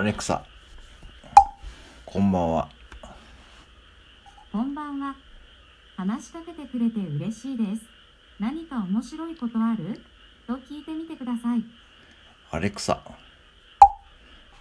[0.00, 0.42] アレクサ、
[2.06, 2.70] こんばんは。
[4.50, 5.14] こんばんは。
[5.94, 7.82] 話しかけてくれて嬉しいです。
[8.38, 10.00] 何か面白いことある？
[10.46, 11.62] と聞いてみてください。
[12.50, 13.02] アレクサ、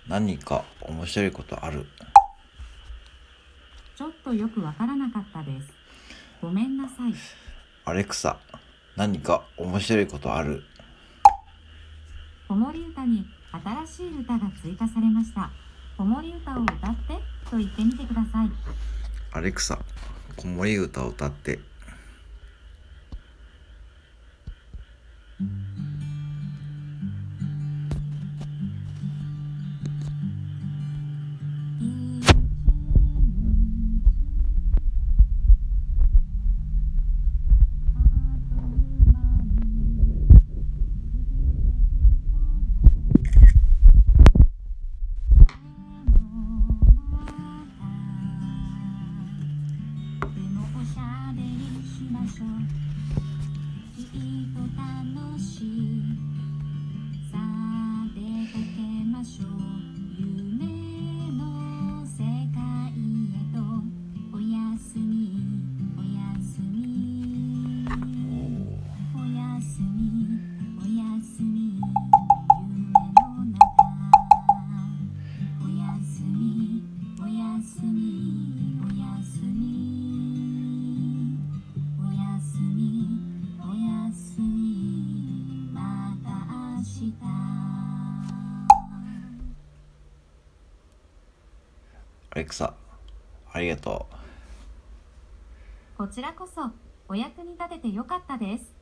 [0.09, 1.85] 何か面白いことある？
[3.95, 5.71] ちょっとよくわからなかったです。
[6.41, 7.13] ごめんなさい。
[7.85, 8.35] アレクサ、
[8.97, 10.65] 何か面白いことある？
[12.49, 15.49] 子守歌に新しい歌が追加されました。
[15.97, 18.51] 子守歌を歌ってと言ってみてください。
[19.31, 19.79] アレクサ、
[20.35, 21.59] 子守歌を歌って。
[52.11, 52.47] ましょう。
[53.95, 54.09] きっ
[54.53, 55.68] と楽しい。
[92.35, 92.73] レクサ、
[93.51, 94.15] ありがとう。
[95.97, 96.71] こちらこそ
[97.07, 98.78] お役に立ててよかったです